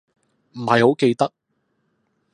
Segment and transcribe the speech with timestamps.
[0.55, 1.31] 唔係好記得